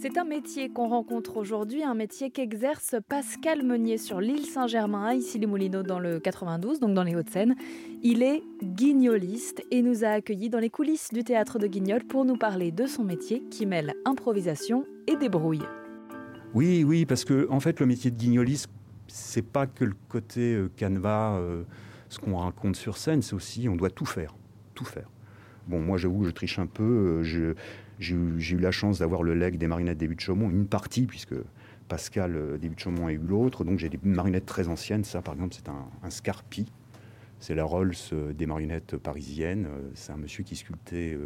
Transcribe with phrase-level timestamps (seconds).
[0.00, 5.14] C'est un métier qu'on rencontre aujourd'hui, un métier qu'exerce Pascal Meunier sur l'île Saint-Germain, à
[5.14, 7.56] Issy-les-Moulineaux, dans le 92, donc dans les Hauts-de-Seine.
[8.04, 12.24] Il est guignoliste et nous a accueillis dans les coulisses du théâtre de Guignol pour
[12.24, 15.66] nous parler de son métier qui mêle improvisation et débrouille.
[16.54, 18.70] Oui, oui, parce que en fait, le métier de guignoliste,
[19.08, 21.64] c'est pas que le côté euh, canevas, euh,
[22.08, 24.36] ce qu'on raconte sur scène, c'est aussi on doit tout faire,
[24.76, 25.10] tout faire.
[25.68, 27.22] Bon, moi, j'avoue, je triche un peu.
[27.22, 27.54] Euh,
[27.98, 31.34] j'ai eu, la chance d'avoir le leg des marinettes des de Chaumont, une partie, puisque
[31.88, 33.64] Pascal euh, des de Chaumont a eu l'autre.
[33.64, 35.04] Donc j'ai des marinettes très anciennes.
[35.04, 36.66] Ça, par exemple, c'est un, Scarpi.
[37.40, 39.66] C'est la Rolls euh, des marionnettes parisiennes.
[39.66, 41.18] Euh, c'est un monsieur qui sculptait,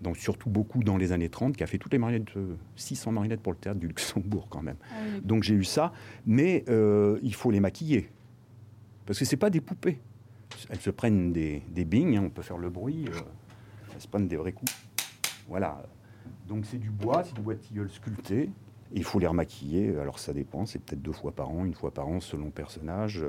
[0.00, 2.32] donc surtout beaucoup dans les années 30, qui a fait toutes les marionnettes,
[2.76, 4.76] 600 marionnettes pour le théâtre du Luxembourg quand même.
[4.90, 5.92] Ah donc j'ai eu ça.
[6.26, 6.64] Mais
[7.22, 8.10] il faut les maquiller.
[9.06, 10.00] Parce que c'est pas des poupées.
[10.70, 13.06] Elles se prennent des, des bings, hein, on peut faire le bruit.
[13.94, 14.72] Elles se des vrais coups.
[15.48, 15.82] Voilà.
[16.48, 18.50] Donc c'est du bois, c'est du bois de tilleul sculpté.
[18.92, 21.90] Il faut les remaquiller, alors ça dépend, c'est peut-être deux fois par an, une fois
[21.90, 23.24] par an selon personnage.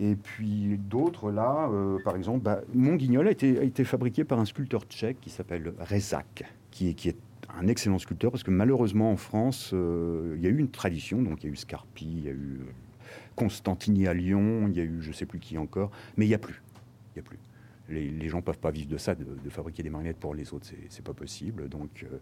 [0.00, 4.44] Et puis d'autres, là, euh, par exemple, bah, mon guignol a été, fabriqué par un
[4.44, 7.16] sculpteur tchèque qui s'appelle Rezak, qui, est
[7.56, 11.20] un excellent sculpteur, parce que malheureusement en France, euh, il y a eu une tradition,
[11.22, 12.60] donc il y a eu Scarpi, il y a eu
[13.34, 16.34] Constantini à Lyon, il y a eu je sais plus qui encore, mais il n'y
[16.34, 16.62] a plus.
[17.14, 17.38] Il n'y a plus
[17.88, 20.66] les, gens ne peuvent pas vivre de ça, de, fabriquer des marionnettes pour les autres,
[20.88, 21.68] c'est pas possible.
[21.68, 22.18] Donc, euh,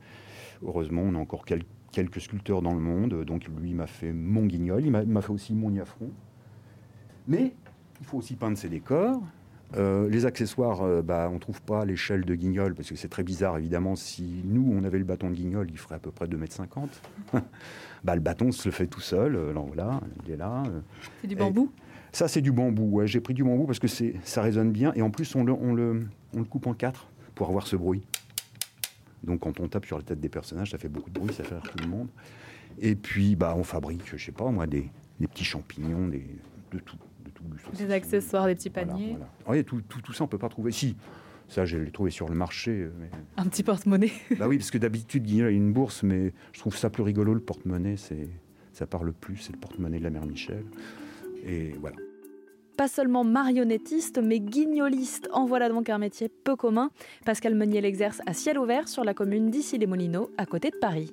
[0.64, 3.24] heureusement, on a encore quelques sculpteurs dans le monde.
[3.24, 6.10] Donc, lui m'a fait mon guignol, il m'a fait aussi mon niafron.
[7.28, 7.52] Mais
[8.00, 9.22] il faut aussi peindre ses décors.
[9.76, 13.08] Euh, les accessoires, euh, bah, on ne trouve pas l'échelle de guignol, parce que c'est
[13.08, 13.96] très bizarre, évidemment.
[13.96, 16.88] Si nous, on avait le bâton de guignol, il ferait à peu près 2,50
[17.34, 17.42] m.
[18.04, 20.62] bah, le bâton se le fait tout seul, voilà, il est là.
[21.20, 21.72] C'est du bambou
[22.16, 23.02] ça, c'est du bambou.
[23.04, 24.90] J'ai pris du bambou parce que ça résonne bien.
[24.94, 26.00] Et en plus, on le, on, le,
[26.32, 28.06] on le coupe en quatre pour avoir ce bruit.
[29.22, 31.44] Donc, quand on tape sur la tête des personnages, ça fait beaucoup de bruit, ça
[31.44, 32.08] fait rire tout le monde.
[32.78, 34.88] Et puis, bah, on fabrique, je sais pas moi, des,
[35.20, 36.24] des petits champignons, des,
[36.72, 36.96] de tout.
[37.22, 37.42] De tout
[37.76, 39.18] des accessoires, des petits paniers.
[39.44, 40.72] Voilà, tout, tout, tout, ça, on peut pas trouver.
[40.72, 40.96] Si,
[41.48, 42.88] ça, je l'ai trouvé sur le marché.
[43.36, 44.12] Un petit porte-monnaie.
[44.38, 47.34] bah oui, parce que d'habitude, Guignol a une bourse, mais je trouve ça plus rigolo,
[47.34, 47.96] le porte-monnaie.
[48.72, 50.64] Ça parle plus, c'est le porte-monnaie de la mère Michel.
[51.44, 51.96] Et voilà.
[52.76, 55.28] Pas seulement marionnettiste, mais guignoliste.
[55.32, 56.90] En voilà donc un métier peu commun.
[57.24, 61.10] Pascal Meunier l'exerce à ciel ouvert sur la commune d'Issy-les-Moulineaux, à côté de Paris.